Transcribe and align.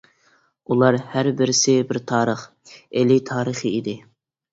ئۇلار 0.75 0.95
ھەر 1.11 1.27
بىرسى 1.41 1.75
بىر 1.91 1.99
تارىخ، 2.13 2.41
ئىلى 2.71 3.19
تارىخى 3.29 3.75
ئىدى. 3.75 3.95